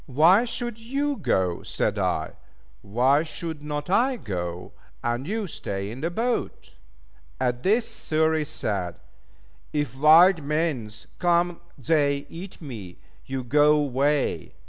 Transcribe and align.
"Why 0.07 0.45
should 0.45 0.79
you 0.79 1.15
go?" 1.15 1.61
said 1.61 1.99
I; 1.99 2.31
"Why 2.81 3.21
should 3.21 3.61
not 3.61 3.87
I 3.87 4.17
go, 4.17 4.71
and 5.03 5.27
you 5.27 5.45
stay 5.45 5.91
in 5.91 6.01
the 6.01 6.09
boat?" 6.09 6.77
At 7.39 7.61
this 7.61 7.85
Xury 8.09 8.43
said, 8.45 8.99
"if 9.71 9.95
wild 9.95 10.41
mans 10.41 11.05
come 11.19 11.61
they 11.77 12.25
eat 12.29 12.59
me, 12.63 12.97
you 13.27 13.43
go 13.43 13.79
way." 13.79 14.55